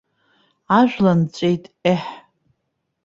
[0.79, 2.03] Ажәланҵәеит, ееҳ!